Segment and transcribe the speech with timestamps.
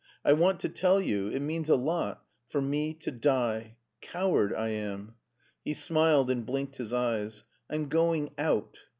[0.25, 3.75] I want to tell you— it means a lot— for me— ^to die.
[4.01, 5.13] Coward I am."
[5.63, 8.79] He smiled and blinked his eyes." I'm going out.